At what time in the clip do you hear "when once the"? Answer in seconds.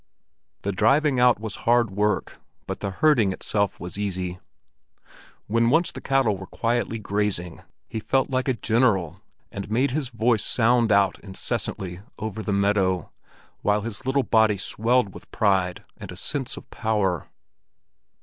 5.45-6.01